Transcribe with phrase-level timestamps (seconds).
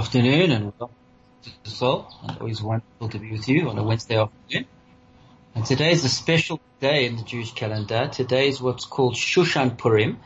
[0.00, 0.96] Afternoon and welcome.
[2.40, 4.64] Always wonderful to be with you on a Wednesday afternoon.
[5.54, 8.08] And today is a special day in the Jewish calendar.
[8.10, 10.18] Today is what's called Shushan Purim.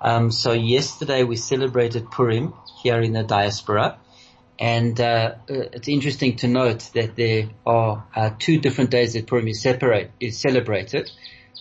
[0.00, 3.98] Um, so yesterday we celebrated Purim here in the diaspora.
[4.58, 9.48] And uh, it's interesting to note that there are uh, two different days that Purim
[9.48, 11.10] is, separate, is celebrated.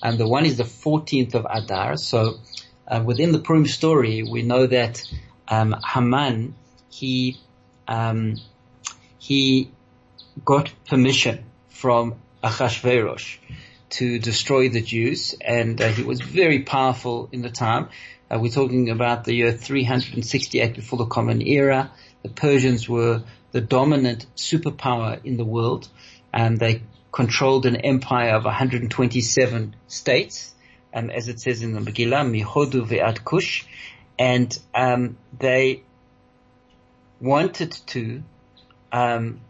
[0.01, 1.97] And the one is the 14th of Adar.
[1.97, 2.35] So
[2.87, 5.03] uh, within the Purim story, we know that
[5.49, 6.55] um, Haman
[6.89, 7.39] he
[7.89, 8.35] um,
[9.17, 9.71] he
[10.45, 13.37] got permission from Achashverosh
[13.89, 17.89] to destroy the Jews, and uh, he was very powerful in the time.
[18.29, 21.91] Uh, we're talking about the year 368 before the Common Era.
[22.21, 25.89] The Persians were the dominant superpower in the world,
[26.31, 30.53] and they controlled an empire of 127 states,
[30.93, 33.65] and as it says in the Megillah, Mihodu ve'ad Kush,
[34.19, 35.81] and um, they
[37.19, 38.23] wanted to,
[38.91, 39.41] um,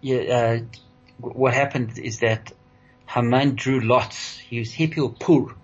[0.00, 0.58] yeah, uh,
[1.18, 2.52] what happened is that
[3.06, 4.38] Haman drew lots.
[4.38, 5.54] He was Hipil Pur.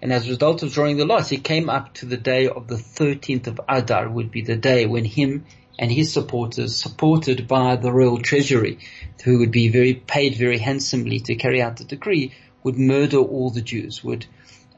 [0.00, 2.68] And as a result of drawing the lots, he came up to the day of
[2.68, 5.44] the 13th of Adar would be the day when him
[5.78, 8.78] and his supporters, supported by the royal treasury,
[9.24, 13.50] who would be very paid very handsomely to carry out the decree, would murder all
[13.50, 14.02] the Jews.
[14.02, 14.26] Would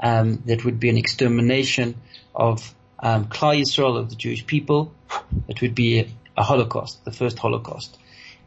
[0.02, 1.96] um, that would be an extermination
[2.34, 4.92] of um, Klal of the Jewish people.
[5.48, 6.06] It would be
[6.40, 7.98] a Holocaust, the first Holocaust.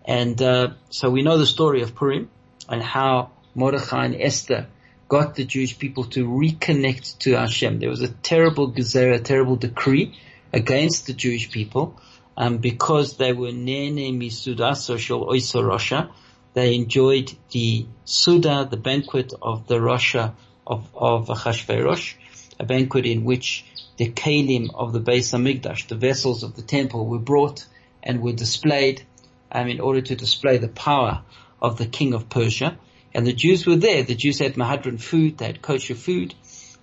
[0.04, 2.30] And uh, so we know the story of Purim
[2.68, 4.68] and how Mordechai and Esther
[5.08, 7.80] got the Jewish people to reconnect to Hashem.
[7.80, 10.18] There was a terrible gezerah, a terrible decree
[10.52, 12.00] against the Jewish people
[12.36, 16.10] um, because they were nene misuda social rosha.
[16.54, 20.34] They enjoyed the suda, the banquet of the Rosha
[20.68, 22.14] of, of Achashverosh,
[22.60, 23.66] a banquet in which
[23.98, 27.66] the kalim of the Beis Hamikdash, the vessels of the temple, were brought
[28.04, 29.04] and were displayed
[29.52, 31.24] um, in order to display the power
[31.62, 32.78] of the king of Persia.
[33.14, 34.04] And the Jews were there.
[34.04, 36.36] The Jews had Mehadrin food, they had kosher food,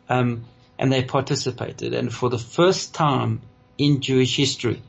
[0.08, 0.44] um,
[0.78, 1.92] and they participated.
[1.92, 3.42] And for the first time
[3.76, 4.82] in Jewish history,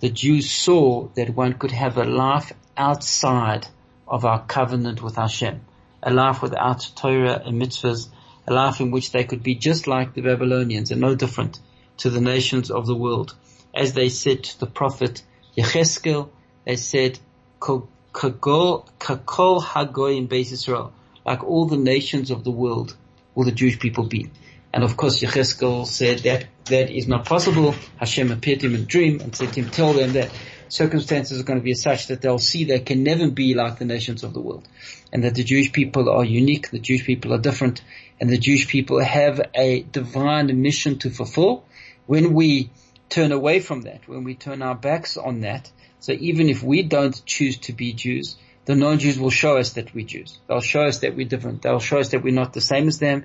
[0.00, 3.66] the Jews saw that one could have a life outside
[4.06, 5.60] of our covenant with Hashem,
[6.02, 8.08] a life without Torah and mitzvahs,
[8.46, 11.58] a life in which they could be just like the Babylonians and no different
[11.98, 13.34] to the nations of the world.
[13.74, 15.22] As they said to the prophet
[15.56, 16.28] Yecheskel,
[16.64, 17.18] they said,
[17.60, 20.92] kakol hagoyim beis Israel,
[21.24, 22.96] like all the nations of the world
[23.34, 24.30] will the Jewish people be.
[24.72, 27.74] And of course Yecheskel said that that is not possible.
[27.96, 30.30] Hashem appeared to him in a dream and said to him, tell them that
[30.68, 33.84] circumstances are going to be such that they'll see they can never be like the
[33.84, 34.66] nations of the world.
[35.12, 37.82] And that the Jewish people are unique, the Jewish people are different,
[38.20, 41.64] and the Jewish people have a divine mission to fulfill.
[42.06, 42.70] When we
[43.14, 45.70] turn away from that, when we turn our backs on that,
[46.00, 49.94] so even if we don't choose to be Jews, the non-Jews will show us that
[49.94, 50.36] we're Jews.
[50.48, 51.62] They'll show us that we're different.
[51.62, 53.24] They'll show us that we're not the same as them.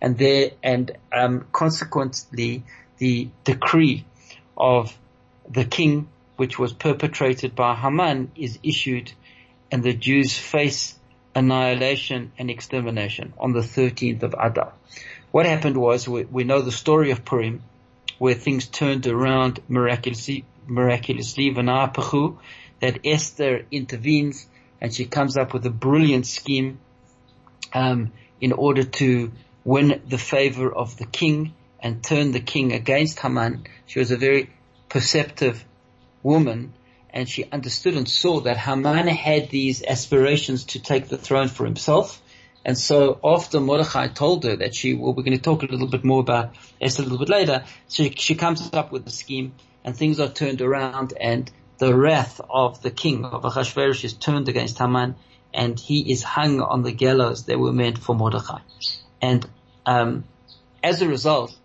[0.00, 2.64] And there, and, um, consequently,
[2.98, 4.04] the decree
[4.56, 4.96] of
[5.48, 9.12] the king, which was perpetrated by Haman, is issued
[9.70, 10.98] and the Jews face
[11.34, 14.72] annihilation and extermination on the 13th of Adar.
[15.30, 17.62] What happened was, we, we know the story of Purim,
[18.18, 22.38] where things turned around miraculously, miraculously, Vanapachu,
[22.80, 24.46] that Esther intervenes
[24.80, 26.78] and she comes up with a brilliant scheme,
[27.72, 29.32] um, in order to
[29.64, 33.66] win the favor of the king and turn the king against Haman.
[33.86, 34.50] She was a very
[34.88, 35.64] perceptive
[36.22, 36.72] woman
[37.10, 41.64] and she understood and saw that Haman had these aspirations to take the throne for
[41.64, 42.20] himself
[42.64, 45.86] and so after Mordechai told her that she, well, we're going to talk a little
[45.86, 49.54] bit more about Esther a little bit later, she, she comes up with a scheme
[49.84, 54.48] and things are turned around and the wrath of the king of Achashverosh is turned
[54.48, 55.14] against Haman
[55.54, 58.60] and he is hung on the gallows that were meant for Mordechai.
[59.22, 59.48] And,
[59.86, 60.24] um,
[60.82, 61.56] as a result,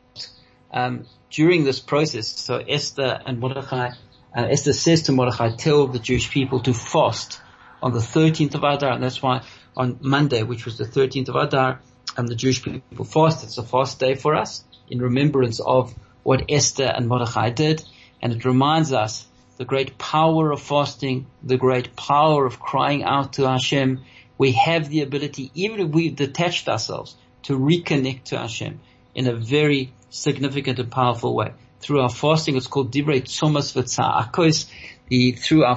[0.71, 3.89] um, during this process, so Esther and Mordechai,
[4.35, 7.41] uh, Esther says to Mordechai, tell the Jewish people to fast
[7.81, 9.41] on the 13th of Adar, and that's why
[9.75, 11.79] on Monday, which was the 13th of Adar,
[12.17, 13.49] and the Jewish people fasted.
[13.49, 15.93] It's a fast day for us in remembrance of
[16.23, 17.83] what Esther and Mordechai did,
[18.21, 19.25] and it reminds us
[19.57, 24.03] the great power of fasting, the great power of crying out to Hashem,
[24.37, 28.79] we have the ability, even if we've detached ourselves, to reconnect to Hashem
[29.13, 31.53] in a very significant and powerful way.
[31.79, 34.69] Through our fasting, it's called Divrei Tzomas V'Tza'akos.
[35.09, 35.75] The, through our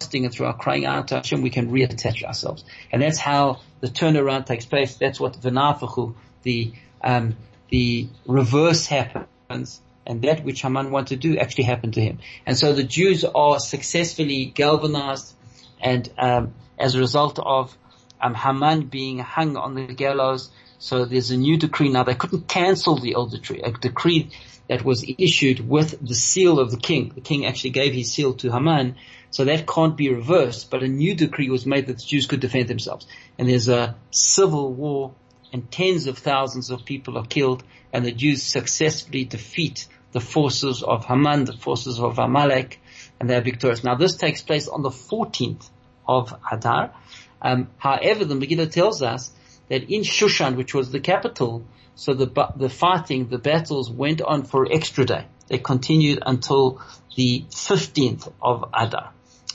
[0.00, 2.64] and through our crying out to Hashem, we can reattach ourselves.
[2.90, 4.96] And that's how the turnaround takes place.
[4.96, 7.36] That's what V'Nafachu, the, um,
[7.68, 12.18] the reverse happens and that which Haman wanted to do actually happened to him.
[12.46, 15.34] And so the Jews are successfully galvanized
[15.80, 17.76] and um, as a result of
[18.20, 22.04] um, Haman being hung on the gallows, so there's a new decree now.
[22.04, 24.30] They couldn't cancel the old decree, a decree
[24.68, 27.12] that was issued with the seal of the king.
[27.14, 28.96] The king actually gave his seal to Haman,
[29.30, 32.40] so that can't be reversed, but a new decree was made that the Jews could
[32.40, 33.06] defend themselves.
[33.38, 35.14] And there's a civil war
[35.52, 37.62] and tens of thousands of people are killed
[37.92, 42.80] and the Jews successfully defeat the forces of Haman, the forces of Amalek,
[43.18, 43.84] and they're victorious.
[43.84, 45.68] Now this takes place on the 14th
[46.06, 46.92] of Adar.
[47.40, 49.30] Um, however, the Megillah tells us
[49.68, 54.44] that in Shushan, which was the capital, so the, the fighting, the battles went on
[54.44, 55.26] for extra day.
[55.48, 56.80] They continued until
[57.16, 59.12] the 15th of Adar.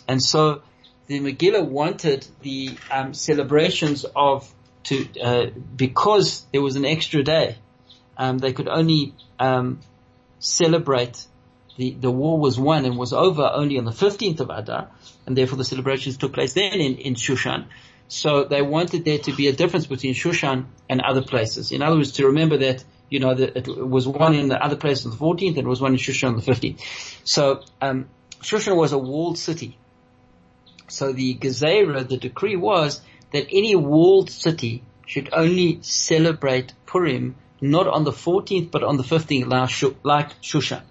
[0.08, 0.62] And so
[1.08, 4.52] the Megillah wanted the um, celebrations of
[4.86, 7.58] to uh, because there was an extra day,
[8.18, 9.80] um, they could only um,
[10.40, 11.26] celebrate
[11.78, 14.90] the the war was won and was over only on the 15th of Adar,
[15.26, 17.66] and therefore the celebrations took place then in, in Shushan.
[18.08, 21.72] So they wanted there to be a difference between Shushan and other places.
[21.72, 25.06] In other words, to remember that you know it was one in the other place
[25.06, 26.80] on the 14th and it was one in Shushan on the 15th.
[27.24, 28.08] So um,
[28.42, 29.78] Shushan was a walled city.
[30.88, 33.02] So the Gezerah, the decree was
[33.32, 39.04] that any walled city should only celebrate Purim not on the 14th but on the
[39.04, 40.84] 15th like Shushan.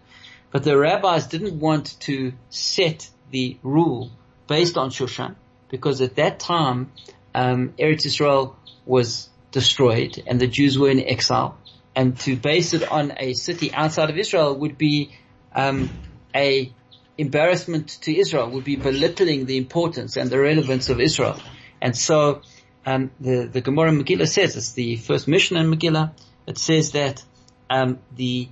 [0.50, 4.11] But the rabbis didn't want to set the rule
[4.46, 5.35] based on Shushan
[5.69, 6.93] because at that time
[7.35, 8.56] um, Eretz Israel
[8.87, 11.58] was destroyed and the Jews were in exile
[11.96, 15.11] and to base it on a city outside of Israel would be
[15.55, 15.91] um,
[16.35, 16.73] a
[17.16, 21.38] embarrassment to Israel, would be belittling the importance and the relevance of Israel.
[21.81, 22.43] And so
[22.87, 26.12] um, the the Gemara Megillah says it's the first Mishnah in Megillah.
[26.46, 27.22] It says that
[27.70, 28.49] um, the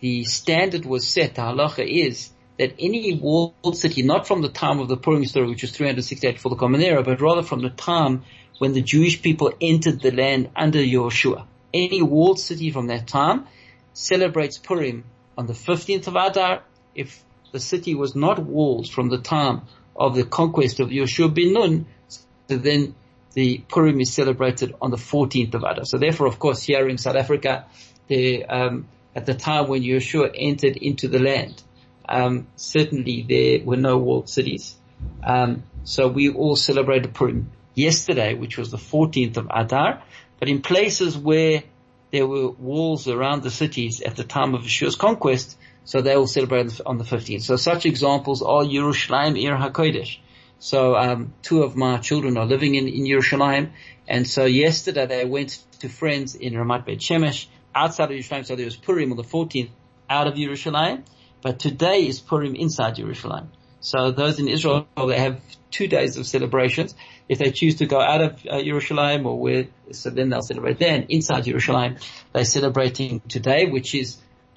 [0.00, 1.34] the standard was set.
[1.34, 5.48] The halacha is that any walled city, not from the time of the Purim story,
[5.48, 8.24] which was 368 for the Common Era, but rather from the time
[8.58, 11.46] when the Jewish people entered the land under Yehoshua.
[11.74, 13.46] Any walled city from that time
[13.92, 15.04] celebrates Purim
[15.36, 16.62] on the 15th of Adar.
[16.94, 17.22] If
[17.56, 19.62] the city was not walled from the time
[19.96, 22.94] of the conquest of Yehoshua bin Nun, so then
[23.32, 25.86] the Purim is celebrated on the 14th of Adar.
[25.86, 27.64] So therefore, of course, here in South Africa,
[28.08, 31.62] the, um, at the time when Yehoshua entered into the land,
[32.06, 34.76] um, certainly there were no walled cities.
[35.24, 40.02] Um, so we all celebrated Purim yesterday, which was the 14th of Adar,
[40.38, 41.62] but in places where
[42.10, 45.56] there were walls around the cities at the time of Yeshua's conquest,
[45.86, 47.42] so they all celebrate on the 15th.
[47.42, 50.18] So such examples are Yerushalayim Ir HaKodesh.
[50.58, 53.70] So um, two of my children are living in, in Yerushalayim,
[54.08, 58.46] and so yesterday they went to friends in Ramat Beit Shemesh outside of Yerushalayim.
[58.46, 59.70] So there was Purim on the 14th
[60.10, 61.04] out of Yerushalayim,
[61.40, 63.48] but today is Purim inside Yerushalayim.
[63.80, 65.40] So those in Israel, they have
[65.70, 66.96] two days of celebrations.
[67.28, 70.80] If they choose to go out of uh, Yerushalayim or where, so then they'll celebrate
[70.80, 72.02] then inside Yerushalayim.
[72.32, 74.16] They're celebrating today, which is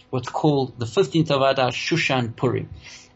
[0.09, 2.69] what's called the 15th of Adar Shushan Purim.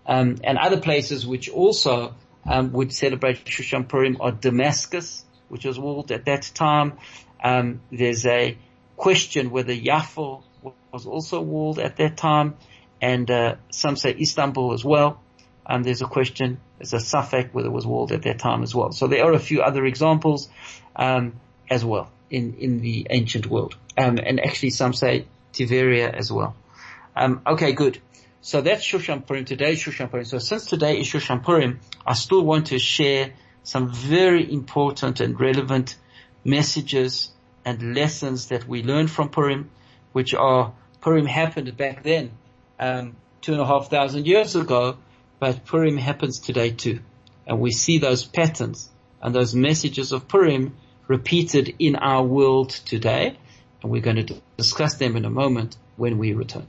[0.06, 2.14] Um, and other places which also
[2.46, 6.98] um, would celebrate Shushan Purim or Damascus, which was walled at that time.
[7.44, 8.58] Um, there's a
[8.98, 10.44] question whether Yaffo
[10.92, 12.56] was also walled at that time,
[13.02, 15.22] and uh, some say Istanbul as well.
[15.66, 18.76] And there's a question, there's a safek whether it was walled at that time as
[18.76, 18.92] well.
[18.92, 20.50] So there are a few other examples
[20.96, 26.32] um, as well in in the ancient world, um, and actually some say Tiberia as
[26.32, 26.56] well.
[27.16, 28.00] Um, okay, good.
[28.42, 29.46] So that's Shushan Purim.
[29.46, 30.26] Today is Shushan Purim.
[30.26, 33.32] So since today is Shushan Purim, I still want to share
[33.64, 35.96] some very important and relevant
[36.44, 37.32] messages
[37.64, 39.70] and lessons that we learned from Purim,
[40.12, 42.32] which are Purim happened back then,
[42.80, 44.98] um, two and a half thousand years ago,
[45.40, 47.00] but Purim happens today too.
[47.48, 48.90] And we see those patterns
[49.22, 50.76] and those messages of Purim
[51.08, 53.38] repeated in our world today.
[53.82, 56.68] And we're going to discuss them in a moment when we return.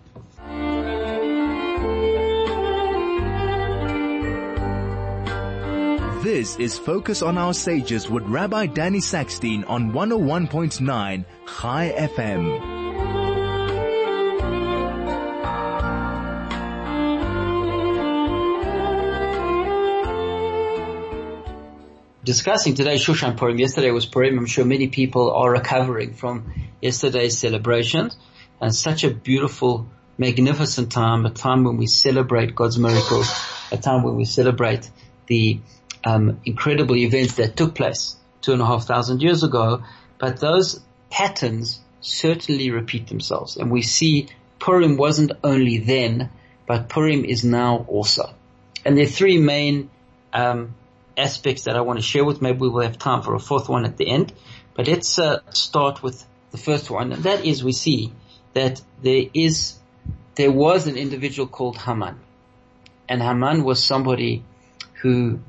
[6.25, 12.73] This is Focus on Our Sages with Rabbi Danny Sackstein on 101.9 High FM.
[22.25, 23.59] discussing today's Shushan Purim.
[23.59, 24.39] Yesterday was Purim.
[24.39, 28.17] I'm sure many people are recovering from yesterday's celebrations.
[28.63, 33.31] And such a beautiful, magnificent time, a time when we celebrate God's miracles,
[33.71, 34.91] a time when we celebrate
[35.27, 35.61] the
[36.05, 39.83] um, incredible events that took place two and a half thousand years ago.
[40.19, 40.81] But those
[41.11, 46.31] patterns certainly repeat themselves, and we see Purim wasn't only then,
[46.67, 48.35] but Purim is now also.
[48.85, 49.91] And there are three main
[50.33, 50.75] um,
[51.17, 52.43] aspects that I want to share with.
[52.43, 54.33] Maybe we will have time for a fourth one at the end.
[54.75, 58.13] But let's uh, start with the first one, and that is we see
[58.55, 59.75] that there is,
[60.35, 62.19] there was an individual called Haman,
[63.09, 64.45] and Haman was somebody
[65.03, 65.41] who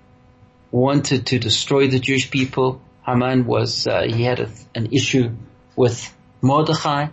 [0.76, 2.82] wanted to destroy the Jewish people.
[3.06, 5.32] Haman was uh, he had a, an issue
[5.76, 7.08] with Mordechai,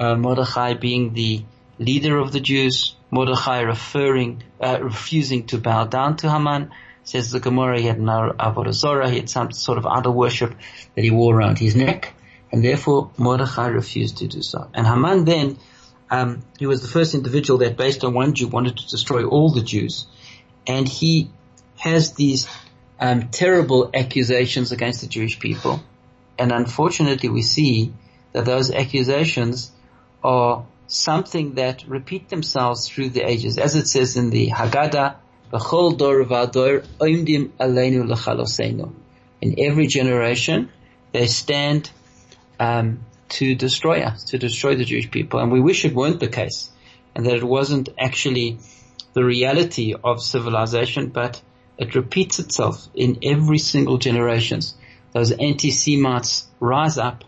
[0.00, 1.44] uh, Mordechai being the
[1.78, 6.72] leader of the Jews, Mordechai referring, uh, refusing to bow down to Haman.
[7.04, 10.54] Says the Gemara, he had no avodah he had some sort of idol worship
[10.94, 12.12] that he wore around his neck,
[12.50, 14.68] and therefore Mordechai refused to do so.
[14.74, 15.56] And Haman then,
[16.10, 19.50] um, he was the first individual that, based on one Jew, wanted to destroy all
[19.50, 20.06] the Jews,
[20.66, 21.30] and he
[21.76, 22.48] has these
[23.00, 25.82] um, terrible accusations against the Jewish people,
[26.38, 27.92] and unfortunately, we see
[28.32, 29.70] that those accusations
[30.22, 33.58] are something that repeat themselves through the ages.
[33.58, 35.16] As it says in the Haggadah,
[35.52, 38.92] B'chol dor v'ador oimdim l'chalosenu.
[39.40, 40.70] In every generation,
[41.12, 41.90] they stand
[42.60, 43.00] um,
[43.30, 45.40] to destroy us, to destroy the Jewish people.
[45.40, 46.70] And we wish it weren't the case,
[47.14, 48.58] and that it wasn't actually
[49.14, 51.40] the reality of civilization, but
[51.78, 54.60] it repeats itself in every single generation.
[55.12, 57.24] Those anti-Semites rise up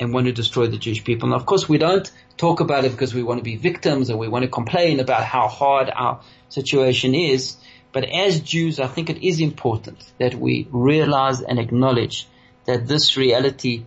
[0.00, 1.32] and want to destroy the Jewish people.
[1.32, 4.16] And of course we don't talk about it because we want to be victims or
[4.16, 7.56] we want to complain about how hard our situation is.
[7.92, 12.26] But as Jews, I think it is important that we realize and acknowledge
[12.66, 13.84] that this reality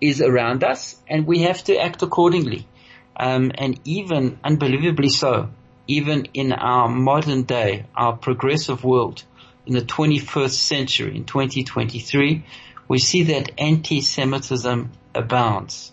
[0.00, 2.66] is around us and we have to act accordingly.
[3.16, 5.50] Um, and even unbelievably so,
[5.86, 9.24] even in our modern day, our progressive world,
[9.70, 12.44] in the 21st century, in 2023,
[12.88, 15.92] we see that anti-Semitism abounds.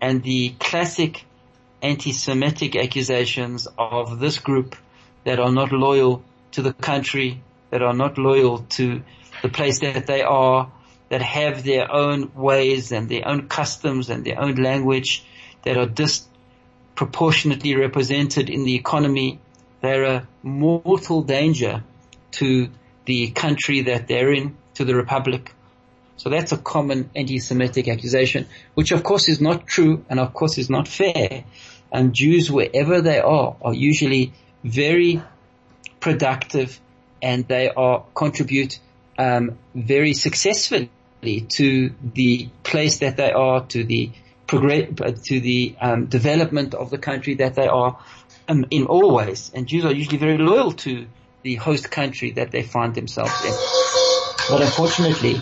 [0.00, 1.24] And the classic
[1.82, 4.74] anti-Semitic accusations of this group
[5.22, 9.02] that are not loyal to the country, that are not loyal to
[9.40, 10.72] the place that they are,
[11.08, 15.24] that have their own ways and their own customs and their own language,
[15.62, 19.38] that are disproportionately represented in the economy.
[19.80, 21.84] They're a mortal danger
[22.32, 22.68] to
[23.04, 25.52] the country that they're in, to the republic.
[26.16, 30.58] So that's a common anti-Semitic accusation, which of course is not true and of course
[30.58, 31.44] is not fair.
[31.90, 34.32] And Jews, wherever they are, are usually
[34.64, 35.22] very
[36.00, 36.80] productive
[37.20, 38.78] and they are contribute
[39.18, 40.90] um, very successfully
[41.48, 44.10] to the place that they are, to the
[44.46, 44.88] progress,
[45.24, 47.98] to the um, development of the country that they are
[48.48, 49.50] um, in all ways.
[49.54, 51.06] And Jews are usually very loyal to
[51.42, 53.52] the host country that they find themselves in.
[54.48, 55.40] But unfortunately,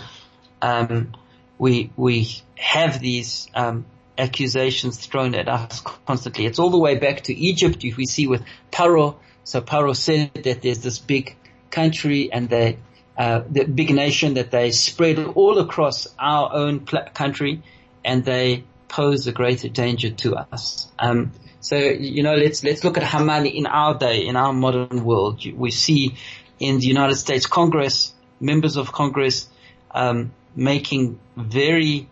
[0.61, 1.13] um,
[1.57, 3.85] we we have these um,
[4.17, 6.45] accusations thrown at us constantly.
[6.45, 7.83] It's all the way back to Egypt.
[7.83, 9.15] If we see with Paro.
[9.43, 11.35] So Paro said that there's this big
[11.71, 12.77] country and they,
[13.17, 17.63] uh, the big nation that they spread all across our own pl- country,
[18.05, 20.91] and they pose a greater danger to us.
[20.99, 21.31] Um,
[21.61, 25.45] so you know, let's let's look at Haman in our day, in our modern world.
[25.45, 26.15] We see
[26.59, 29.47] in the United States Congress, members of Congress
[29.91, 32.07] um, making very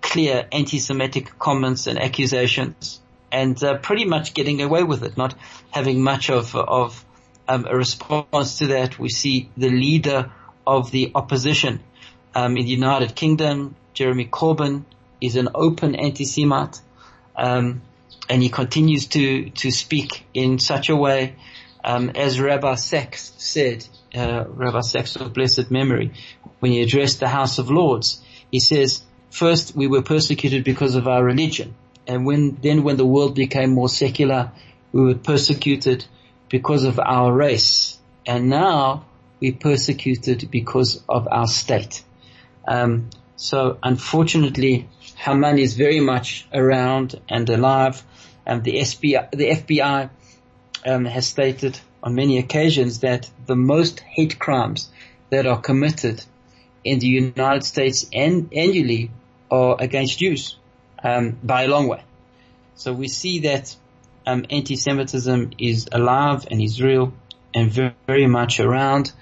[0.00, 3.00] clear anti-Semitic comments and accusations,
[3.32, 5.34] and uh, pretty much getting away with it, not
[5.70, 7.04] having much of of
[7.46, 8.98] um, a response to that.
[8.98, 10.30] We see the leader
[10.66, 11.80] of the opposition
[12.34, 14.84] um, in the United Kingdom, Jeremy Corbyn,
[15.20, 16.80] is an open anti-Semite,
[17.36, 17.82] um,
[18.28, 21.34] and he continues to to speak in such a way
[21.84, 26.12] um, as Rabbi Sacks said uh, Rabbi Sacks of blessed memory,
[26.60, 31.06] when he addressed the House of Lords, he says, first we were persecuted because of
[31.06, 31.74] our religion.
[32.06, 34.52] And when, then when the world became more secular,
[34.92, 36.04] we were persecuted
[36.48, 37.98] because of our race.
[38.26, 39.04] And now
[39.40, 42.02] we persecuted because of our state.
[42.66, 44.88] Um, so unfortunately,
[45.18, 48.02] Haman is very much around and alive.
[48.46, 50.10] And the FBI, the FBI
[50.86, 54.88] um, has stated on many occasions that the most hate crimes
[55.30, 56.24] that are committed
[56.84, 59.10] in the United States and annually
[59.50, 60.56] are against Jews
[61.02, 62.02] um, by a long way.
[62.76, 63.74] So we see that
[64.24, 67.12] um, anti-Semitism is alive and is real
[67.52, 69.12] and very, very much around.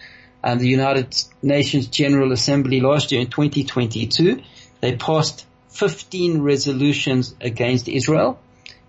[0.44, 4.42] um, the United Nations General Assembly last year in 2022,
[4.80, 8.38] they passed 15 resolutions against Israel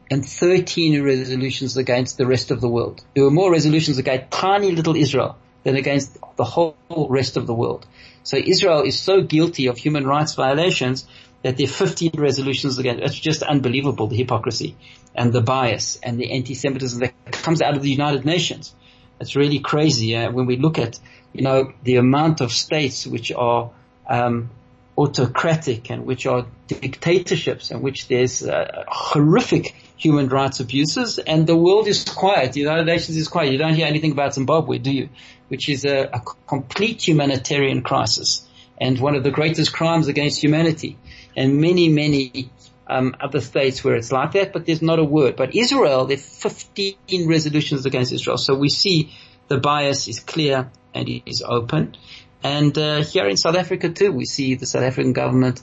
[0.10, 3.04] and 13 resolutions against the rest of the world.
[3.14, 6.78] There were more resolutions against tiny little Israel than against the whole
[7.10, 7.86] rest of the world.
[8.24, 11.06] So Israel is so guilty of human rights violations
[11.44, 13.04] that there are 15 resolutions against.
[13.04, 14.78] It's just unbelievable, the hypocrisy
[15.14, 18.74] and the bias and the anti-Semitism that comes out of the United Nations.
[19.20, 21.00] It's really crazy uh, when we look at,
[21.34, 23.72] you know, the amount of states which are
[24.08, 24.50] um,
[24.98, 31.56] autocratic and which are dictatorships and which there's uh, horrific human rights abuses and the
[31.56, 32.54] world is quiet.
[32.54, 33.52] The United Nations is quiet.
[33.52, 35.10] You don't hear anything about Zimbabwe, do you?
[35.50, 38.48] Which is a, a complete humanitarian crisis
[38.80, 40.98] and one of the greatest crimes against humanity.
[41.36, 42.50] And many, many
[42.88, 45.36] um, other states where it's like that, but there's not a word.
[45.36, 48.38] But Israel, there are 15 resolutions against Israel.
[48.38, 49.14] So we see
[49.48, 51.96] the bias is clear and it is open.
[52.44, 55.62] And uh, here in South Africa too, we see the South African government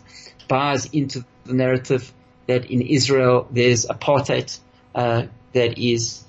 [0.48, 2.12] buys into the narrative
[2.46, 4.58] that in Israel there's apartheid
[4.94, 6.24] uh, that is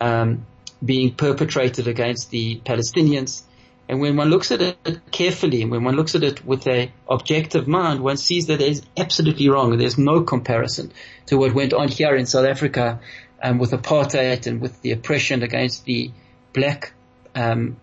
[0.00, 0.46] um,
[0.84, 3.42] being perpetrated against the Palestinians.
[3.88, 6.90] And when one looks at it carefully, and when one looks at it with a
[7.08, 9.76] objective mind, one sees that it is absolutely wrong.
[9.76, 10.92] There's no comparison
[11.26, 13.00] to what went on here in South Africa
[13.42, 16.10] um, with apartheid and with the oppression against the
[16.52, 16.92] black
[17.34, 17.76] um,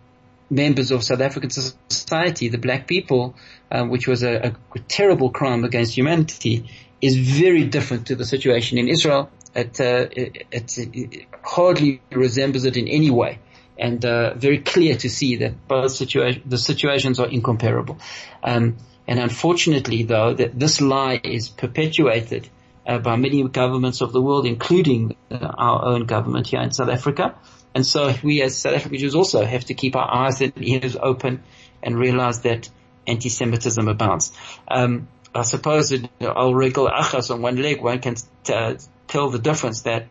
[0.50, 3.36] members of South African society, the black people,
[3.72, 6.70] um, which was a, a, terrible crime against humanity,
[7.01, 9.29] is very different to the situation in Israel.
[9.56, 13.39] It, uh, it, it hardly resembles it in any way,
[13.77, 17.98] and uh, very clear to see that both situa- the situations are incomparable.
[18.44, 18.77] Um,
[19.08, 22.48] and unfortunately, though, that this lie is perpetuated
[22.86, 26.89] uh, by many governments of the world, including uh, our own government here in South
[26.89, 27.36] Africa.
[27.76, 30.96] And so we as South African Jews also have to keep our eyes and ears
[31.00, 31.44] open
[31.84, 32.70] and realize that
[33.08, 34.32] anti-Semitism abounds.
[34.67, 37.82] Um, I suppose I'll wriggle achas on one leg.
[37.82, 40.08] One can t- tell the difference that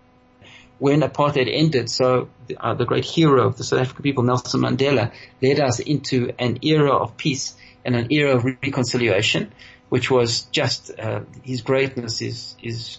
[0.79, 5.13] when apartheid ended, so uh, the great hero of the South African people, Nelson Mandela,
[5.43, 9.53] led us into an era of peace and an era of reconciliation,
[9.89, 12.99] which was just uh, his greatness is is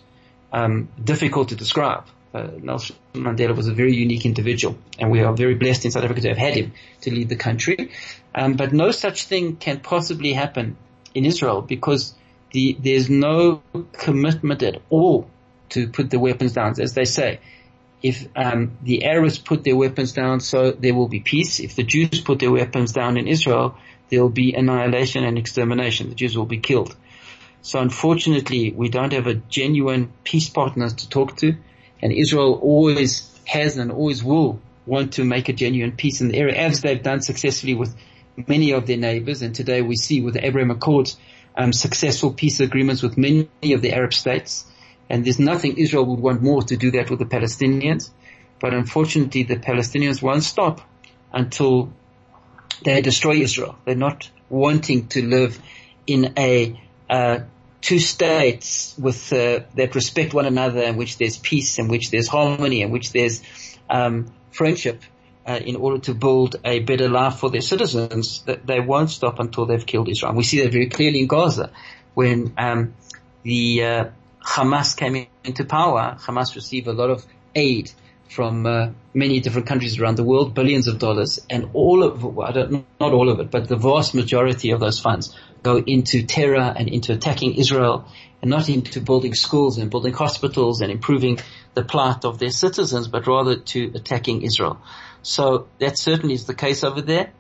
[0.51, 5.33] um, difficult to describe uh, Nelson Mandela was a very unique individual, and we are
[5.33, 7.91] very blessed in South Africa to have had him to lead the country.
[8.35, 10.77] Um, but no such thing can possibly happen
[11.15, 12.13] in Israel because
[12.51, 13.61] the, there's no
[13.93, 15.29] commitment at all
[15.69, 17.39] to put the weapons down, as they say.
[18.01, 21.59] If um, the Arabs put their weapons down, so there will be peace.
[21.59, 23.77] If the Jews put their weapons down in Israel,
[24.09, 26.09] there will be annihilation and extermination.
[26.09, 26.95] The Jews will be killed.
[27.61, 31.57] So unfortunately, we don't have a genuine peace partner to talk to.
[32.01, 36.37] And Israel always has and always will want to make a genuine peace in the
[36.37, 37.95] area, as they've done successfully with
[38.47, 39.41] many of their neighbors.
[39.41, 41.17] And today we see with the Abraham Accords,
[41.55, 44.65] um, successful peace agreements with many of the Arab states.
[45.09, 48.09] And there's nothing Israel would want more to do that with the Palestinians.
[48.59, 50.81] But unfortunately, the Palestinians won't stop
[51.33, 51.91] until
[52.83, 53.77] they destroy Israel.
[53.85, 55.59] They're not wanting to live
[56.07, 57.39] in a uh,
[57.81, 62.27] two states with uh, that respect one another, in which there's peace, in which there's
[62.27, 63.41] harmony, in which there's
[63.89, 65.01] um, friendship,
[65.47, 69.39] uh, in order to build a better life for their citizens, that they won't stop
[69.39, 70.33] until they've killed Israel.
[70.33, 71.71] We see that very clearly in Gaza,
[72.13, 72.93] when um,
[73.43, 74.05] the uh,
[74.43, 76.17] Hamas came into power.
[76.19, 77.91] Hamas received a lot of aid
[78.29, 82.51] from uh, many different countries around the world, billions of dollars, and all of, I
[82.51, 86.73] don't, not all of it, but the vast majority of those funds go into terror
[86.75, 88.05] and into attacking Israel
[88.41, 91.39] and not into building schools and building hospitals and improving
[91.73, 94.81] the plight of their citizens, but rather to attacking Israel.
[95.21, 97.31] So that certainly is the case over there.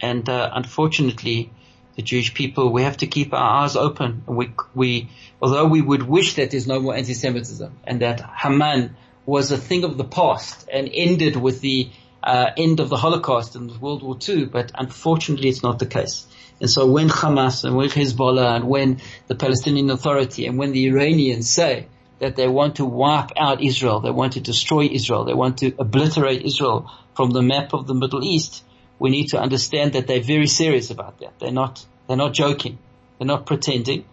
[0.00, 1.52] And uh, unfortunately,
[1.96, 4.22] the Jewish people, we have to keep our eyes open.
[4.26, 5.10] We, we,
[5.40, 9.84] although we would wish that there's no more anti-Semitism and that Haman was a thing
[9.84, 11.90] of the past and ended with the
[12.22, 16.26] uh, end of the Holocaust and World War II, but unfortunately it's not the case.
[16.60, 20.86] And so when Hamas and when Hezbollah and when the Palestinian Authority and when the
[20.86, 21.86] Iranians say
[22.18, 25.72] that they want to wipe out Israel, they want to destroy Israel, they want to
[25.78, 28.64] obliterate Israel from the map of the Middle East,
[28.98, 31.38] we need to understand that they're very serious about that.
[31.38, 32.78] They're not, they're not joking.
[33.18, 34.04] They're not pretending.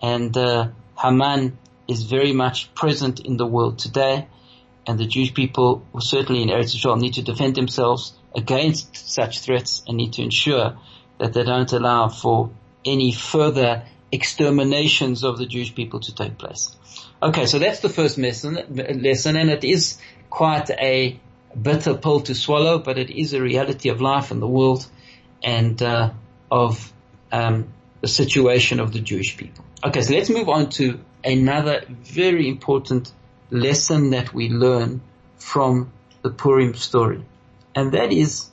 [0.00, 0.68] And, uh,
[1.00, 4.26] Haman is very much present in the world today.
[4.88, 9.82] And the Jewish people, certainly in Eretz Israel, need to defend themselves against such threats
[9.86, 10.78] and need to ensure
[11.18, 12.50] that they don't allow for
[12.86, 16.74] any further exterminations of the Jewish people to take place.
[17.22, 18.58] Okay, so that's the first lesson,
[19.02, 19.98] lesson and it is
[20.30, 21.20] quite a
[21.60, 24.86] bitter pill to swallow, but it is a reality of life in the world
[25.42, 26.12] and uh,
[26.50, 26.90] of
[27.30, 27.68] um,
[28.00, 29.66] the situation of the Jewish people.
[29.84, 33.12] Okay, so let's move on to another very important
[33.50, 35.00] lesson that we learn
[35.38, 37.24] from the Purim story,
[37.74, 38.50] and that is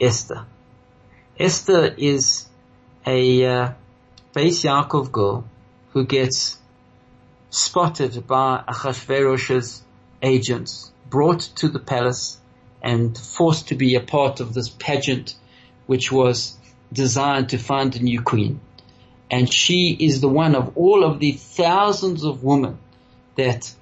[0.00, 0.44] Esther.
[1.38, 2.46] Esther is
[3.06, 3.72] a uh,
[4.34, 5.48] Yaakov girl
[5.92, 6.58] who gets
[7.50, 9.82] spotted by Achashverosh's
[10.22, 12.38] agents, brought to the palace
[12.82, 15.34] and forced to be a part of this pageant
[15.86, 16.56] which was
[16.92, 18.60] designed to find a new queen.
[19.30, 22.78] And she is the one of all of the thousands of women
[23.36, 23.72] that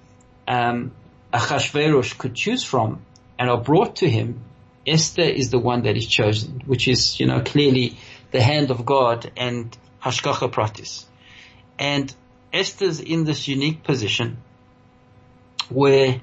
[0.47, 0.93] um,
[1.33, 3.05] Achashverosh could choose from
[3.39, 4.41] and are brought to him.
[4.87, 7.97] Esther is the one that is chosen, which is, you know, clearly
[8.31, 11.05] the hand of God and Hashgacha Pratis.
[11.79, 12.15] And
[12.53, 14.37] Esther's in this unique position
[15.69, 16.21] where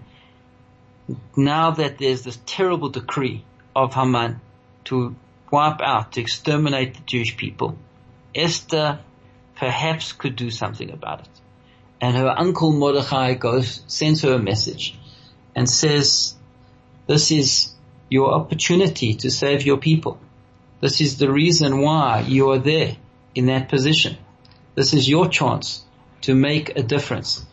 [1.36, 3.44] now that there's this terrible decree
[3.76, 4.40] of Haman
[4.86, 5.16] to
[5.52, 7.78] wipe out, to exterminate the Jewish people,
[8.34, 9.00] Esther
[9.56, 11.41] perhaps could do something about it.
[12.02, 14.98] And her uncle Mordechai goes, sends her a message
[15.56, 16.34] and says,
[17.06, 17.74] this is
[18.10, 20.20] your opportunity to save your people.
[20.82, 22.98] This is the reason why you are there
[23.36, 24.18] in that position.
[24.74, 25.86] This is your chance
[26.22, 27.46] to make a difference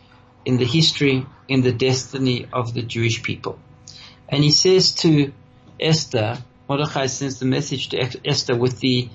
[0.45, 3.59] in the history, in the destiny of the Jewish people.
[4.27, 5.31] And he says to
[5.79, 9.09] Esther, Mordechai sends the message to Esther with the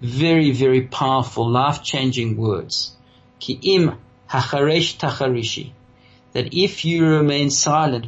[0.00, 2.96] very, very powerful, life-changing words.
[3.38, 3.98] Ki im
[4.32, 5.72] hacharesh tacharishi.
[6.32, 8.06] That if you remain silent,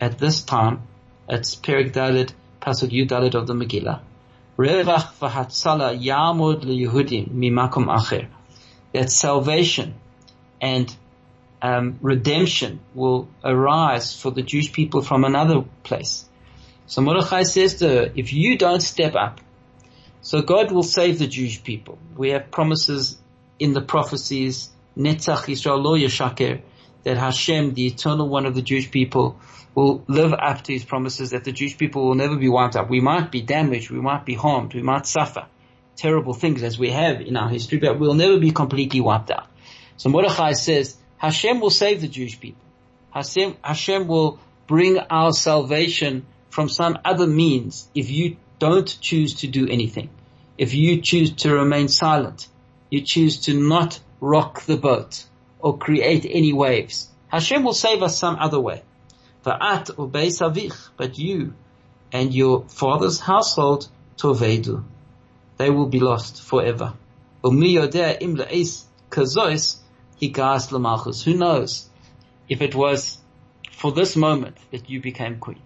[0.00, 0.82] at this time,
[1.28, 4.00] it's Perek Dalet, Pasuk Yudalit of the Megillah,
[4.58, 8.26] Revach v'hatzala yamod liYehudim mimakom acher.
[8.92, 9.94] That salvation
[10.60, 10.94] and
[11.62, 16.24] um, redemption will arise for the Jewish people from another place.
[16.86, 19.40] So Mordechai says to her, if you don't step up,
[20.22, 21.98] so God will save the Jewish people.
[22.16, 23.16] We have promises
[23.60, 26.62] in the prophecies, Netzach Yisrael lo yashaker,
[27.04, 29.38] that Hashem, the eternal one of the Jewish people,
[29.74, 32.90] will live up to his promises that the Jewish people will never be wiped out.
[32.90, 35.46] We might be damaged, we might be harmed, we might suffer
[35.96, 39.46] terrible things as we have in our history, but we'll never be completely wiped out.
[39.96, 42.62] So Mordechai says, Hashem will save the Jewish people.
[43.10, 49.46] Hashem, Hashem will bring our salvation from some other means if you don't choose to
[49.46, 50.08] do anything.
[50.56, 52.48] If you choose to remain silent,
[52.90, 55.24] you choose to not rock the boat
[55.58, 57.08] or create any waves.
[57.28, 58.82] Hashem will save us some other way.
[59.44, 61.54] Va'at ubei savich, but you
[62.12, 64.84] and your father's household tovedu.
[65.56, 66.94] They will be lost forever.
[67.44, 69.78] Umi yodeh im le'is kazois
[70.20, 71.22] higas lemalchus.
[71.22, 71.88] Who knows
[72.48, 73.18] if it was
[73.70, 75.62] for this moment that you became queen,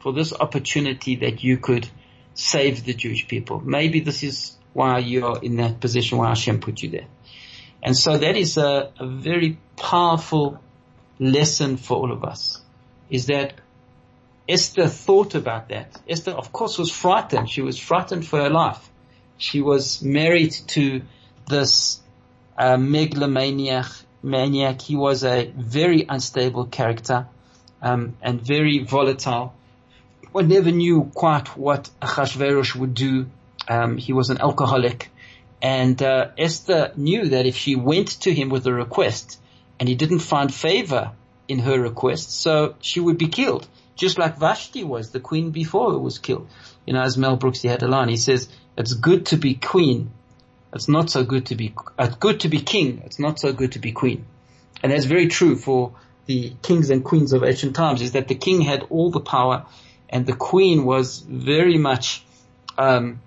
[0.00, 1.88] for this opportunity that you could
[2.34, 3.60] save the Jewish people.
[3.60, 7.08] Maybe this is why you're in that position, why Hashem put you there.
[7.82, 10.60] And so that is a, a very powerful
[11.18, 12.62] lesson for all of us
[13.10, 13.54] is that
[14.48, 16.00] Esther thought about that.
[16.08, 17.50] Esther, of course, was frightened.
[17.50, 18.88] She was frightened for her life.
[19.36, 21.02] She was married to
[21.48, 22.00] this
[22.56, 23.86] uh, megalomaniac.
[24.22, 24.80] Maniac.
[24.80, 27.26] He was a very unstable character
[27.82, 29.54] um, and very volatile.
[30.32, 33.26] One never knew quite what Achashverosh would do.
[33.68, 35.10] Um, he was an alcoholic,
[35.60, 39.40] and uh, Esther knew that if she went to him with a request
[39.78, 41.12] and he didn't find favor
[41.46, 43.66] in her request, so she would be killed.
[43.96, 46.48] Just like Vashti was, the queen before her was killed.
[46.86, 49.54] You know, as Mel Brooks, he had a line, he says, it's good to be
[49.54, 50.12] queen.
[50.72, 53.02] It's not so good to be, it's good to be king.
[53.04, 54.24] It's not so good to be queen.
[54.82, 55.94] And that's very true for
[56.26, 59.66] the kings and queens of ancient times is that the king had all the power
[60.08, 62.22] and the queen was very much,
[62.76, 63.20] um,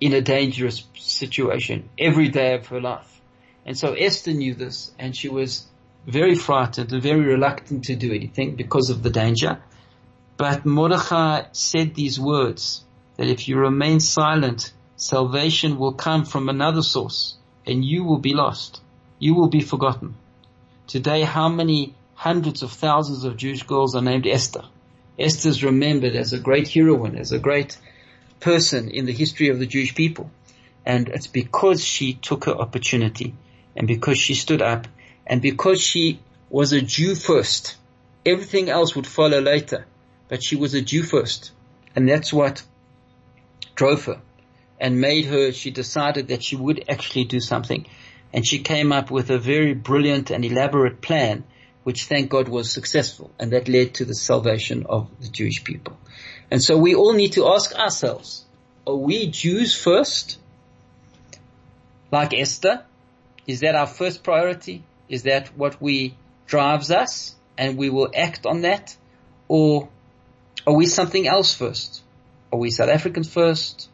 [0.00, 3.20] in a dangerous situation every day of her life.
[3.66, 5.66] And so Esther knew this and she was
[6.06, 9.60] very frightened and very reluctant to do anything because of the danger.
[10.36, 12.84] But Mordechai said these words
[13.16, 18.34] that if you remain silent, salvation will come from another source and you will be
[18.34, 18.80] lost.
[19.18, 20.14] You will be forgotten.
[20.86, 24.62] Today, how many hundreds of thousands of Jewish girls are named Esther?
[25.18, 27.76] Esther is remembered as a great heroine, as a great
[28.40, 30.30] person in the history of the Jewish people.
[30.84, 33.34] And it's because she took her opportunity
[33.76, 34.88] and because she stood up
[35.26, 37.76] and because she was a Jew first,
[38.24, 39.86] everything else would follow later.
[40.28, 41.52] But she was a Jew first.
[41.94, 42.62] And that's what
[43.74, 44.20] drove her
[44.80, 47.86] and made her, she decided that she would actually do something.
[48.32, 51.44] And she came up with a very brilliant and elaborate plan,
[51.82, 53.30] which thank God was successful.
[53.38, 55.98] And that led to the salvation of the Jewish people.
[56.50, 58.44] And so we all need to ask ourselves,
[58.86, 60.38] are we Jews first?
[62.10, 62.84] Like Esther?
[63.46, 64.82] Is that our first priority?
[65.08, 68.96] Is that what we drives us and we will act on that?
[69.46, 69.88] Or
[70.66, 72.02] are we something else first?
[72.52, 73.88] Are we South Africans first?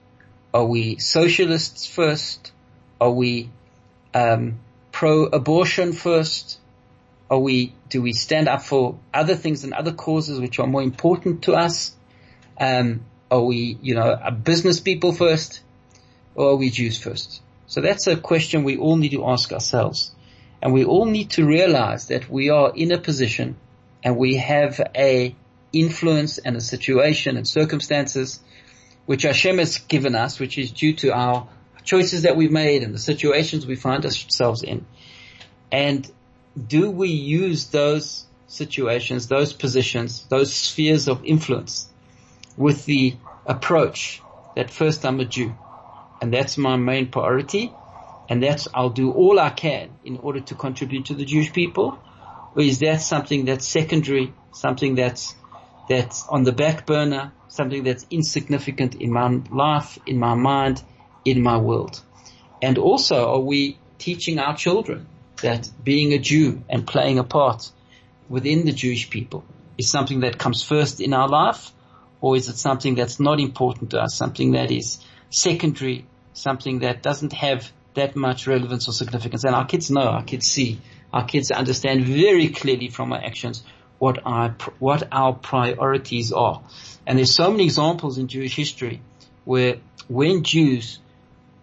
[0.53, 2.53] Are we socialists first?
[3.01, 3.51] Are we
[4.12, 4.61] um,
[4.93, 6.61] pro-abortion first?
[7.29, 10.83] Are we, do we stand up for other things and other causes which are more
[10.83, 11.95] important to us?
[12.59, 15.61] Um, are we, you know, business people first?
[16.35, 17.43] Or are we Jews first?
[17.67, 20.11] So that's a question we all need to ask ourselves.
[20.62, 23.57] And we all need to realize that we are in a position
[24.03, 25.35] and we have a
[25.73, 28.40] influence and a situation and circumstances
[29.07, 31.49] which Hashem has given us, which is due to our
[31.83, 34.87] choices that we've made and the situations we find ourselves in.
[35.71, 36.11] And
[36.69, 41.88] do we use those situations, those positions, those spheres of influence
[42.57, 44.23] with the approach
[44.57, 45.55] that first I'm a Jew.
[46.21, 47.73] And that's my main priority.
[48.29, 51.99] And that's I'll do all I can in order to contribute to the Jewish people.
[52.55, 55.35] Or is that something that's secondary, something that's
[55.88, 60.83] that's on the back burner, something that's insignificant in my life, in my mind,
[61.25, 62.01] in my world?
[62.62, 65.07] And also are we teaching our children
[65.43, 67.71] that being a Jew and playing a part
[68.29, 69.45] within the Jewish people
[69.77, 71.73] is something that comes first in our life
[72.24, 77.02] or is it something that's not important to us, something that is secondary, something that
[77.02, 79.44] doesn't have that much relevance or significance.
[79.44, 80.80] And our kids know, our kids see,
[81.12, 83.62] our kids understand very clearly from our actions
[83.98, 86.62] what our, what our priorities are.
[87.06, 89.02] And there's so many examples in Jewish history
[89.44, 89.76] where
[90.08, 91.00] when Jews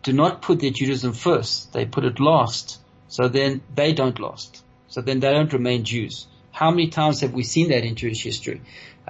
[0.04, 4.64] do not put their Judaism first, they put it last, so then they don't last.
[4.90, 6.28] So then they don't remain Jews.
[6.52, 8.62] How many times have we seen that in Jewish history?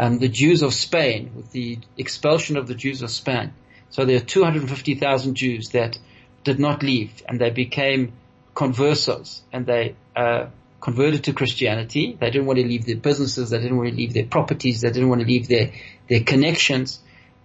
[0.01, 3.53] Um, the Jews of Spain, with the expulsion of the Jews of Spain.
[3.91, 5.99] So there are 250,000 Jews that
[6.43, 8.13] did not leave and they became
[8.55, 10.47] conversos and they uh,
[10.79, 12.17] converted to Christianity.
[12.19, 13.51] They didn't want to leave their businesses.
[13.51, 14.81] They didn't want to leave their properties.
[14.81, 15.71] They didn't want to leave their,
[16.09, 16.99] their connections.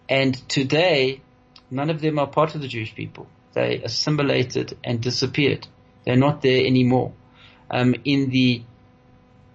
[0.09, 1.21] And today,
[1.71, 3.27] none of them are part of the Jewish people.
[3.53, 5.69] They assimilated and disappeared.
[6.07, 7.13] They're not there anymore.
[7.71, 8.63] Um, in the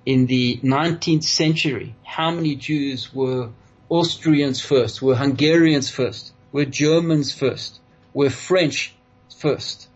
[0.06, 3.50] in the 19th century, how many Jews were
[3.90, 7.80] Austrians first, were Hungarians first, were Germans first,
[8.14, 8.94] were French
[9.38, 9.88] first,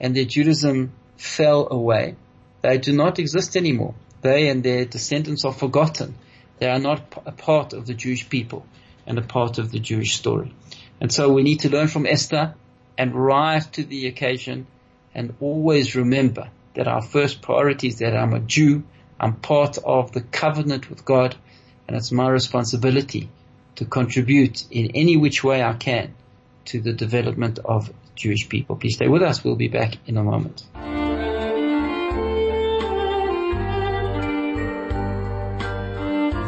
[0.00, 2.16] and their Judaism fell away.
[2.62, 3.94] They do not exist anymore.
[4.22, 6.16] They and their descendants are forgotten.
[6.58, 8.66] They are not a part of the Jewish people
[9.06, 10.52] and a part of the Jewish story.
[11.00, 12.54] And so we need to learn from Esther
[12.98, 14.66] and rise to the occasion
[15.14, 18.84] and always remember that our first priority is that I'm a Jew,
[19.18, 21.36] I'm part of the covenant with God,
[21.86, 23.28] and it's my responsibility
[23.76, 26.14] to contribute in any which way I can
[26.66, 28.76] to the development of Jewish people.
[28.76, 29.44] Please stay with us.
[29.44, 30.64] We'll be back in a moment.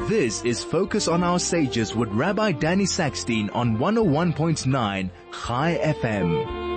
[0.09, 6.68] This is Focus on Our Sages with Rabbi Danny Sackstein on 101.9 High FM.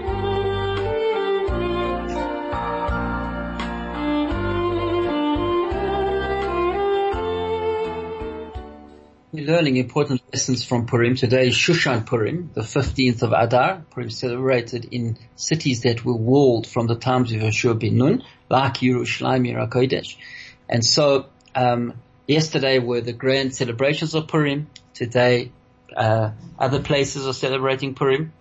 [9.33, 11.15] We're learning important lessons from Purim.
[11.15, 13.81] Today is Shushan Purim, the 15th of Adar.
[13.91, 18.79] Purim celebrated in cities that were walled from the times of Yoshua ben Nun, like
[18.79, 20.17] Yerushalayim, Ir HaKodesh.
[20.67, 21.93] And so, um,
[22.27, 24.67] yesterday were the grand celebrations of Purim.
[24.93, 25.53] Today,
[25.95, 28.33] uh, other places are celebrating Purim.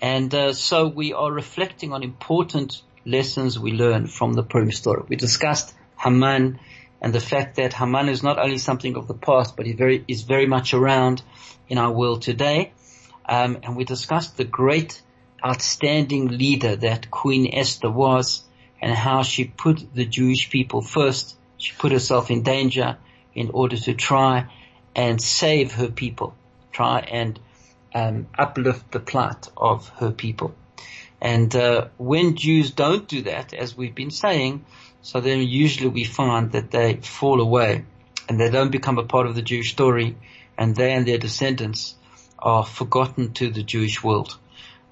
[0.00, 5.02] And, uh, so we are reflecting on important lessons we learned from the Purim story.
[5.08, 6.60] We discussed Haman,
[7.00, 10.04] and the fact that Haman is not only something of the past, but he very,
[10.08, 11.22] is very much around
[11.68, 12.72] in our world today.
[13.28, 15.00] Um, and we discussed the great,
[15.44, 18.42] outstanding leader that Queen Esther was
[18.80, 21.36] and how she put the Jewish people first.
[21.56, 22.98] She put herself in danger
[23.34, 24.50] in order to try
[24.96, 26.34] and save her people,
[26.72, 27.38] try and
[27.94, 30.54] um, uplift the plight of her people.
[31.20, 34.64] And uh, when Jews don't do that, as we've been saying,
[35.08, 37.86] so then usually we find that they fall away
[38.28, 40.18] and they don't become a part of the Jewish story
[40.58, 41.94] and they and their descendants
[42.38, 44.36] are forgotten to the Jewish world.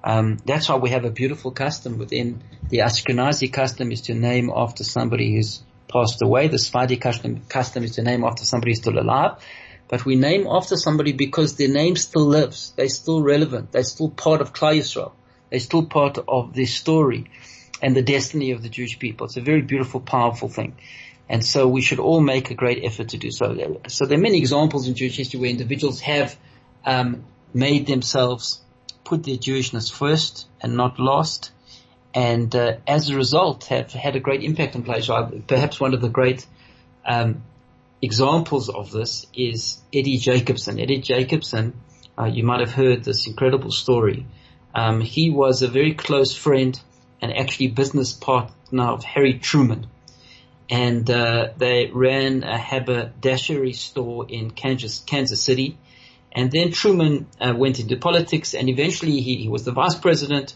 [0.03, 4.51] Um, that's why we have a beautiful custom within the Ashkenazi custom is to name
[4.51, 6.47] after somebody who's passed away.
[6.47, 9.33] The Sephardi custom, custom is to name after somebody who's still alive.
[9.87, 12.73] But we name after somebody because their name still lives.
[12.75, 13.71] They're still relevant.
[13.71, 15.11] They're still part of Klal Yisrael.
[15.51, 17.29] They're still part of their story
[17.81, 19.25] and the destiny of the Jewish people.
[19.25, 20.77] It's a very beautiful, powerful thing.
[21.29, 23.79] And so we should all make a great effort to do so.
[23.87, 26.37] So there are many examples in Jewish history where individuals have
[26.85, 28.61] um, made themselves
[29.03, 31.51] put their Jewishness first and not last,
[32.13, 35.09] and uh, as a result have had a great impact on place.
[35.47, 36.45] Perhaps one of the great
[37.05, 37.43] um,
[38.01, 40.79] examples of this is Eddie Jacobson.
[40.79, 41.73] Eddie Jacobson,
[42.17, 44.25] uh, you might have heard this incredible story.
[44.73, 46.79] Um, he was a very close friend
[47.21, 49.87] and actually business partner of Harry Truman.
[50.69, 55.77] And uh, they ran a haberdashery store in Kansas, Kansas City.
[56.31, 60.55] And then Truman uh, went into politics and eventually he, he was the vice president.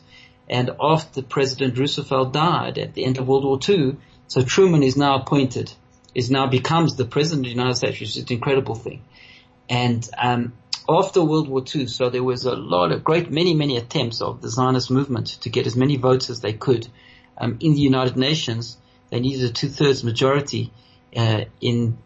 [0.50, 3.98] And after President Roosevelt died at the end of World War II,
[4.28, 5.72] so Truman is now appointed
[6.14, 9.04] is now becomes the president of the United States, which is an incredible thing.
[9.70, 10.54] And um,
[10.90, 14.42] after World War II, so there was a lot of great, many, many attempts of
[14.42, 16.88] the Zionist movement to get as many votes as they could
[17.38, 18.78] um, in the United Nations.
[19.10, 20.72] They needed a two-thirds majority
[21.16, 21.98] uh, in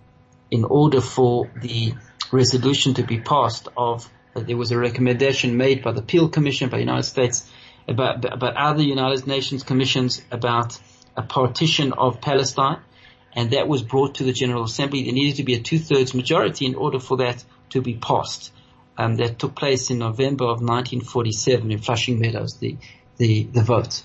[0.51, 1.93] in order for the
[2.31, 3.67] resolution to be passed.
[3.77, 7.49] Of uh, there was a recommendation made by the Peel Commission by the United States
[7.87, 10.79] about about other United Nations commissions about
[11.15, 12.79] a partition of Palestine
[13.35, 15.03] and that was brought to the General Assembly.
[15.03, 18.51] There needed to be a two-thirds majority in order for that to be passed.
[18.97, 22.77] Um, that took place in November of 1947 in Flushing Meadows, the
[23.17, 24.03] the, the vote,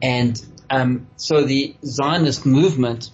[0.00, 3.10] and um, so the Zionist movement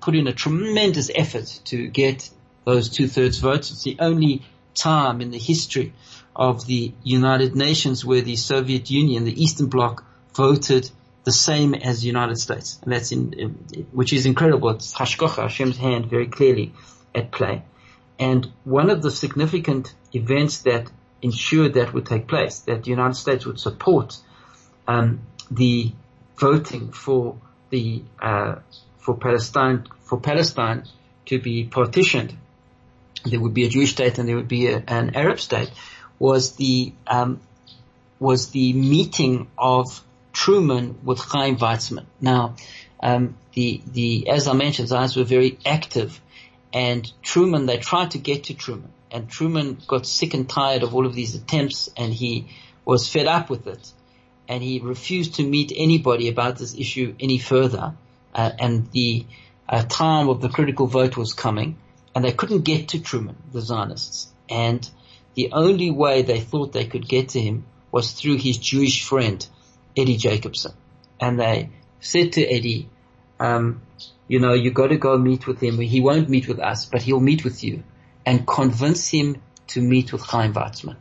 [0.00, 2.28] put in a tremendous effort to get
[2.64, 3.70] those two-thirds votes.
[3.70, 4.42] It's the only
[4.74, 5.94] time in the history
[6.34, 10.90] of the United Nations where the Soviet Union, the Eastern Bloc, voted
[11.24, 13.32] the same as the United States, and that's in,
[13.90, 14.70] which is incredible.
[14.70, 16.72] It's Hashgacha, Hashem's hand, very clearly
[17.14, 17.62] at play.
[18.18, 20.90] And one of the significant events that
[21.22, 24.18] ensured that would take place, that the United States would support
[24.86, 25.92] um, the
[26.36, 27.36] voting for
[27.70, 28.56] the uh,
[28.98, 30.84] for Palestine for Palestine
[31.26, 32.36] to be partitioned,
[33.24, 35.70] there would be a Jewish state and there would be a, an Arab state,
[36.18, 37.40] was the um,
[38.18, 40.02] was the meeting of
[40.32, 42.06] Truman with Chaim Weizmann.
[42.20, 42.56] Now,
[43.02, 46.20] um, the the as I mentioned, Zionists were very active,
[46.72, 50.94] and Truman they tried to get to Truman, and Truman got sick and tired of
[50.94, 52.48] all of these attempts, and he
[52.84, 53.90] was fed up with it,
[54.46, 57.94] and he refused to meet anybody about this issue any further,
[58.34, 59.24] uh, and the
[59.70, 61.78] uh, time of the critical vote was coming,
[62.14, 64.86] and they couldn't get to Truman, the Zionists, and
[65.32, 69.46] the only way they thought they could get to him was through his Jewish friend
[69.96, 70.72] Eddie Jacobson.
[71.18, 72.90] And they said to Eddie,
[73.40, 73.80] um,
[74.28, 75.78] you know, you got to go meet with him.
[75.78, 77.82] He won't meet with us, but he'll meet with you
[78.26, 80.96] and convince him to meet with Chaim Weizmann.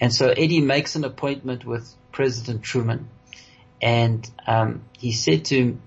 [0.00, 3.08] And so Eddie makes an appointment with President Truman
[3.80, 5.82] and um, he said to him,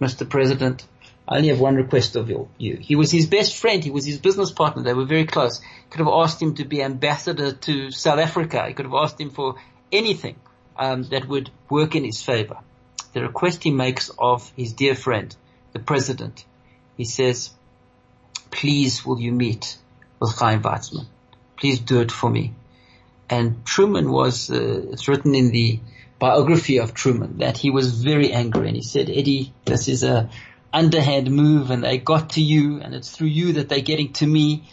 [0.00, 0.28] Mr.
[0.28, 0.86] President,
[1.26, 2.48] I only have one request of you.
[2.58, 3.82] He was his best friend.
[3.82, 4.82] He was his business partner.
[4.82, 5.60] They were very close.
[5.90, 8.66] Could have asked him to be ambassador to South Africa.
[8.68, 9.54] He could have asked him for
[9.90, 10.36] anything
[10.76, 12.58] um, that would work in his favor.
[13.14, 15.34] The request he makes of his dear friend,
[15.72, 16.44] the president,
[16.96, 17.50] he says,
[18.50, 19.78] please will you meet
[20.20, 21.06] with Chaim Weizmann?
[21.56, 22.54] Please do it for me.
[23.30, 25.80] And Truman was, uh, it's written in the
[26.18, 30.30] biography of Truman that he was very angry and he said, Eddie, this is a
[30.72, 34.26] underhand move and they got to you and it's through you that they're getting to
[34.26, 34.64] me,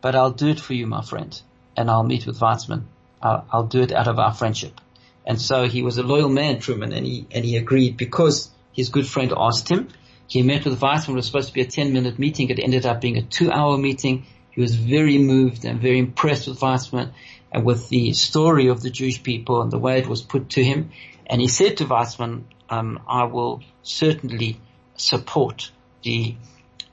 [0.00, 1.40] but I'll do it for you, my friend.
[1.76, 2.84] And I'll meet with Weizmann.
[3.22, 4.80] I'll, I'll do it out of our friendship.
[5.24, 8.88] And so he was a loyal man, Truman, and he, and he agreed because his
[8.88, 9.88] good friend asked him.
[10.26, 11.10] He met with Weizmann.
[11.10, 12.50] It was supposed to be a 10 minute meeting.
[12.50, 14.26] It ended up being a two hour meeting.
[14.52, 17.12] He was very moved and very impressed with Weizmann
[17.50, 20.64] and with the story of the Jewish people and the way it was put to
[20.64, 20.90] him.
[21.26, 24.60] And he said to Weizmann, um, I will certainly
[24.96, 25.70] support
[26.02, 26.36] the,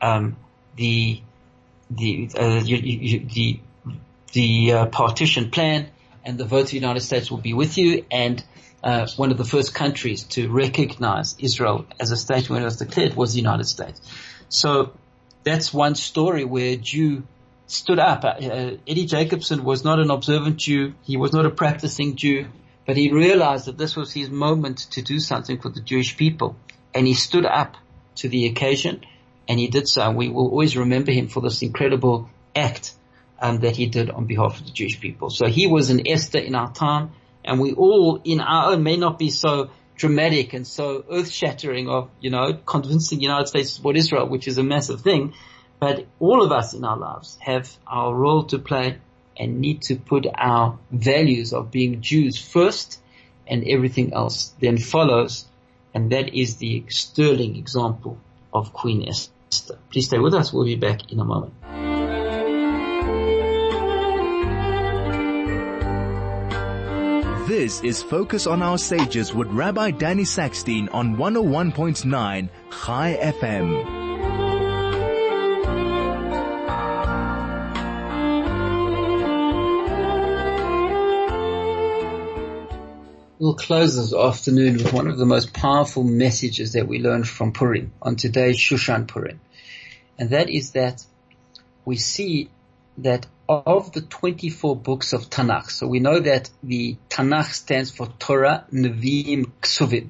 [0.02, 0.38] um,
[0.78, 1.22] the,
[1.91, 3.60] the, uh, the,
[4.32, 5.89] the, uh, partition plan
[6.24, 8.43] and the vote of the United States will be with you and
[8.84, 12.78] uh, one of the first countries to recognize Israel as a state when it was
[12.78, 14.00] declared was the United States.
[14.48, 14.93] So
[15.43, 17.24] that's one story where a Jew
[17.72, 18.24] stood up.
[18.24, 20.93] Uh, Eddie Jacobson was not an observant Jew.
[21.03, 22.47] He was not a practicing Jew,
[22.86, 26.55] but he realized that this was his moment to do something for the Jewish people.
[26.93, 27.76] And he stood up
[28.15, 29.05] to the occasion
[29.47, 30.01] and he did so.
[30.01, 32.93] And we will always remember him for this incredible act
[33.41, 35.30] um, that he did on behalf of the Jewish people.
[35.30, 37.11] So he was an Esther in our time,
[37.45, 42.09] and we all in our own may not be so dramatic and so earth-shattering of,
[42.20, 45.34] you know, convincing the United States to support Israel, which is a massive thing,
[45.80, 48.97] but all of us in our lives have our role to play
[49.38, 52.99] and need to put our values of being Jews first
[53.47, 55.45] and everything else then follows.
[55.93, 58.17] And that is the sterling example
[58.53, 59.80] of Queen Esther.
[59.91, 60.53] Please stay with us.
[60.53, 61.53] We'll be back in a moment.
[67.47, 73.99] This is Focus on Our Sages with Rabbi Danny Sackstein on 101.9 Chai FM.
[83.50, 87.52] We'll close this afternoon with one of the most powerful messages that we learned from
[87.52, 89.39] Purim on today's Shushan Purim.
[90.20, 91.04] And that is that
[91.84, 92.52] we see
[93.00, 98.06] that of the 24 books of Tanakh, so we know that the Tanakh stands for
[98.20, 100.10] Torah, Nevi'im, Ksuvim.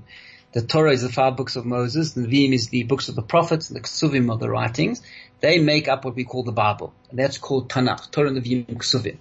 [0.52, 3.22] The Torah is the five books of Moses, the Nevi'im is the books of the
[3.22, 5.02] prophets, and the Ksuvim are the writings.
[5.40, 6.94] They make up what we call the Bible.
[7.10, 9.20] And that's called Tanakh, Torah, Nevi'im, Ksuvim.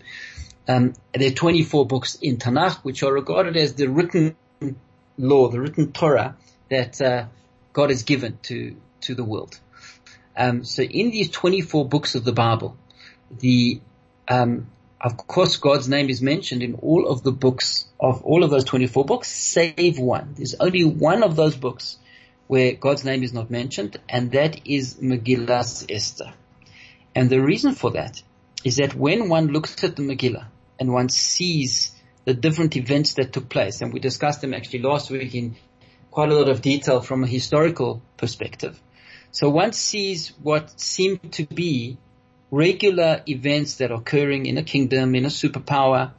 [0.69, 4.37] Um, there are 24 books in Tanakh which are regarded as the written
[5.16, 6.37] law, the written Torah
[6.71, 7.27] that uh,
[7.73, 9.59] God has given to to the world.
[10.37, 12.77] Um, so in these 24 books of the Bible,
[13.31, 13.81] the
[14.29, 14.69] um,
[15.01, 18.64] of course God's name is mentioned in all of the books of all of those
[18.64, 20.35] 24 books, save one.
[20.37, 21.97] There's only one of those books
[22.47, 26.33] where God's name is not mentioned, and that is Megillah Esther.
[27.14, 28.23] And the reason for that
[28.64, 30.47] is that when one looks at the Megillah,
[30.79, 31.93] and one sees
[32.24, 33.81] the different events that took place.
[33.81, 35.57] And we discussed them actually last week in
[36.11, 38.81] quite a lot of detail from a historical perspective.
[39.31, 41.99] So one sees what seem to be
[42.51, 46.12] regular events that are occurring in a kingdom, in a superpower,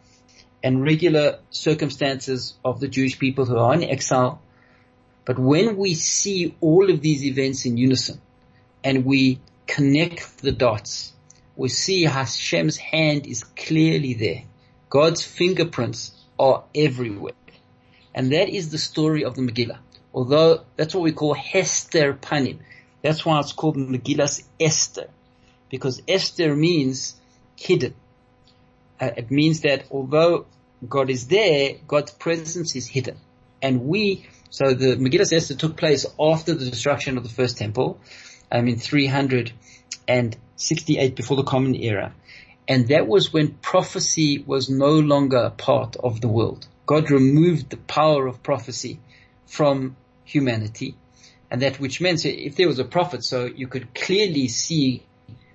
[0.64, 4.42] and regular circumstances of the Jewish people who are in exile.
[5.26, 8.22] But when we see all of these events in unison
[8.84, 11.14] and we connect the dots,
[11.56, 14.44] we see Hashem's hand is clearly there.
[14.90, 17.34] God's fingerprints are everywhere.
[18.14, 19.80] And that is the story of the Megillah.
[20.14, 22.60] Although that's what we call Hester Panim.
[23.02, 25.08] That's why it's called Megillas Esther.
[25.70, 27.16] Because Esther means
[27.56, 27.96] hidden.
[29.00, 30.46] Uh, it means that although
[30.88, 33.18] God is there, God's presence is hidden.
[33.62, 38.00] And we, so the Megillas Esther took place after the destruction of the first temple,
[38.52, 42.14] um, in 368 before the Common Era.
[42.70, 46.68] And that was when prophecy was no longer a part of the world.
[46.86, 49.00] God removed the power of prophecy
[49.48, 50.96] from humanity.
[51.50, 55.04] And that which meant if there was a prophet, so you could clearly see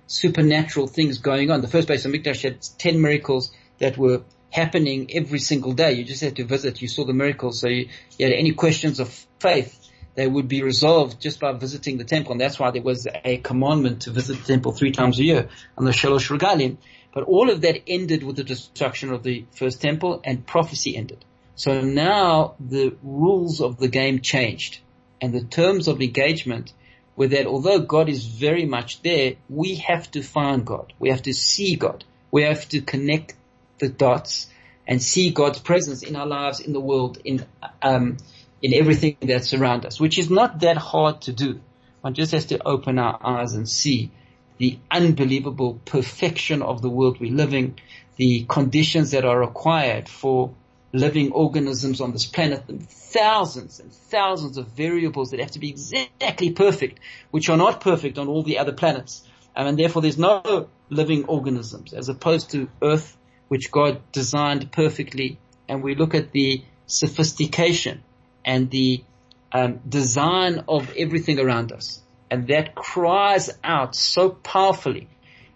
[0.07, 1.61] supernatural things going on.
[1.61, 5.93] The first Beis HaMikdash had 10 miracles that were happening every single day.
[5.93, 6.81] You just had to visit.
[6.81, 7.61] You saw the miracles.
[7.61, 7.87] So you,
[8.17, 9.09] you had any questions of
[9.39, 9.85] faith,
[10.15, 12.31] they would be resolved just by visiting the temple.
[12.31, 15.49] And that's why there was a commandment to visit the temple three times a year
[15.77, 16.77] on the Shalosh Regalim.
[17.15, 21.23] But all of that ended with the destruction of the first temple and prophecy ended.
[21.55, 24.81] So now the rules of the game changed
[25.21, 26.73] and the terms of engagement
[27.15, 30.91] were that although God is very much there, we have to find God.
[30.99, 32.03] We have to see God.
[32.31, 33.33] We have to connect
[33.79, 34.49] the dots
[34.85, 37.45] and see God's presence in our lives, in the world, in,
[37.81, 38.17] um,
[38.61, 41.61] in everything that's around us, which is not that hard to do.
[42.01, 44.11] One just has to open our eyes and see
[44.57, 47.77] the unbelievable perfection of the world we're living,
[48.15, 50.53] the conditions that are required for
[50.93, 56.51] living organisms on this planet, thousands and thousands of variables that have to be exactly
[56.51, 56.99] perfect,
[57.31, 59.23] which are not perfect on all the other planets.
[59.55, 63.17] Um, and therefore there's no living organisms as opposed to Earth,
[63.49, 65.37] which God designed perfectly.
[65.67, 68.03] And we look at the sophistication
[68.45, 69.03] and the
[69.51, 72.01] um, design of everything around us
[72.35, 75.07] and that cries out so powerfully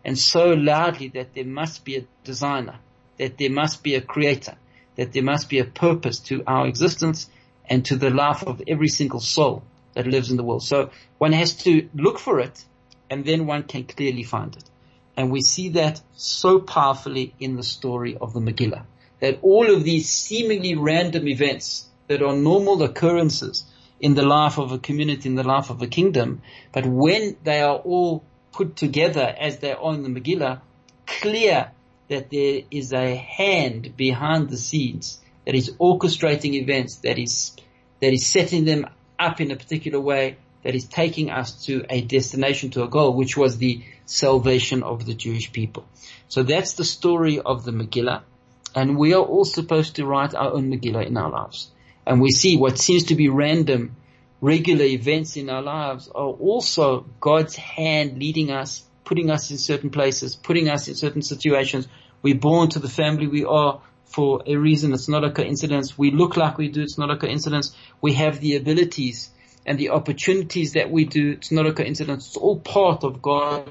[0.05, 2.79] and so loudly that there must be a designer,
[3.17, 4.55] that there must be a creator,
[4.95, 7.29] that there must be a purpose to our existence
[7.65, 9.61] and to the life of every single soul
[9.93, 10.63] that lives in the world.
[10.63, 12.63] So one has to look for it
[13.09, 14.63] and then one can clearly find it.
[15.17, 18.85] And we see that so powerfully in the story of the Megillah.
[19.19, 23.65] That all of these seemingly random events that are normal occurrences
[23.99, 26.41] in the life of a community, in the life of a kingdom.
[26.71, 30.61] But when they are all put together as they are in the Megillah,
[31.05, 31.71] clear
[32.07, 37.55] that there is a hand behind the scenes that is orchestrating events, that is,
[38.01, 38.87] that is setting them
[39.17, 43.13] up in a particular way, that is taking us to a destination, to a goal,
[43.13, 45.85] which was the salvation of the Jewish people.
[46.27, 48.23] So that's the story of the Megillah.
[48.75, 51.71] And we are all supposed to write our own Megillah in our lives
[52.09, 53.95] and we see what seems to be random,
[54.41, 59.91] regular events in our lives are also God's hand leading us, putting us in certain
[59.91, 61.87] places, putting us in certain situations.
[62.23, 64.91] We're born to the family we are for a reason.
[64.91, 65.99] It's not a coincidence.
[65.99, 66.81] We look like we do.
[66.81, 67.75] It's not a coincidence.
[68.01, 69.29] We have the abilities
[69.67, 71.33] and the opportunities that we do.
[71.33, 72.29] It's not a coincidence.
[72.29, 73.69] It's all part of God's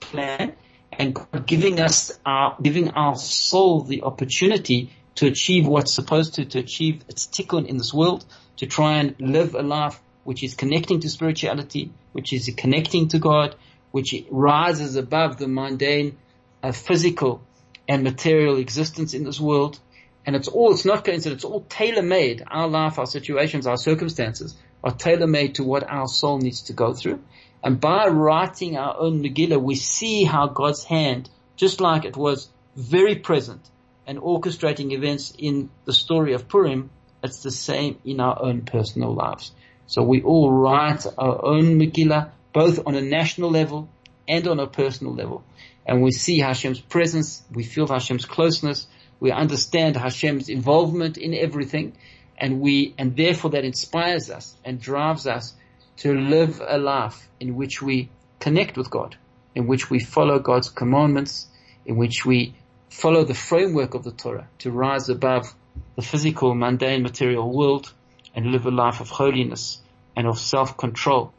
[0.00, 0.54] plan
[0.90, 6.44] and God giving us our, giving our soul the opportunity to achieve what's supposed to,
[6.44, 8.24] to achieve its tikkun in this world,
[8.56, 13.18] to try and live a life which is connecting to spirituality, which is connecting to
[13.18, 13.54] God,
[13.90, 16.16] which rises above the mundane,
[16.62, 17.42] uh, physical
[17.88, 19.78] and material existence in this world.
[20.26, 22.42] And it's all, it's not coincidence, it's all tailor-made.
[22.46, 26.94] Our life, our situations, our circumstances are tailor-made to what our soul needs to go
[26.94, 27.22] through.
[27.62, 32.48] And by writing our own Megillah, we see how God's hand, just like it was
[32.74, 33.70] very present
[34.06, 36.90] and orchestrating events in the story of Purim,
[37.22, 39.52] it's the same in our own personal lives.
[39.86, 43.88] So we all write our own Megillah, both on a national level
[44.28, 45.44] and on a personal level.
[45.86, 48.86] And we see Hashem's presence, we feel Hashem's closeness,
[49.20, 51.96] we understand Hashem's involvement in everything,
[52.36, 55.54] and we, and therefore that inspires us and drives us
[55.98, 59.16] to live a life in which we connect with God,
[59.54, 61.46] in which we follow God's commandments,
[61.86, 62.54] in which we
[62.94, 65.52] follow the framework of the Torah to rise above
[65.96, 67.92] the physical, mundane, material world
[68.34, 69.80] and live a life of holiness
[70.16, 71.32] and of self-control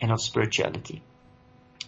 [0.00, 1.02] and of spirituality.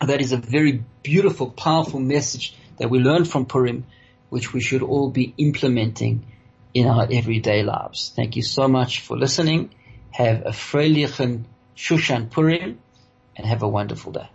[0.01, 3.87] That is a very beautiful, powerful message that we learn from Purim,
[4.29, 6.27] which we should all be implementing
[6.75, 8.13] in our everyday lives.
[8.15, 9.71] Thank you so much for listening.
[10.11, 11.45] Have a freilichen
[11.75, 12.79] Shushan Purim
[13.37, 14.29] and have a wonderful day.